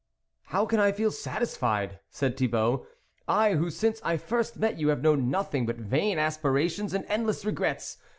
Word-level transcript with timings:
"How 0.55 0.65
can 0.65 0.79
I 0.79 0.91
feel 0.91 1.11
satisfied," 1.11 1.99
said 2.09 2.35
Thi 2.35 2.47
bault." 2.47 2.87
I, 3.43 3.53
who 3.53 3.69
since 3.69 4.01
I 4.03 4.17
first 4.17 4.57
met 4.57 4.79
you, 4.79 4.87
have 4.87 5.03
known 5.03 5.29
nothing 5.29 5.67
but 5.67 5.75
vain 5.77 6.17
aspirations 6.17 6.95
and 6.95 7.05
endless 7.07 7.45
regrets 7.45 7.99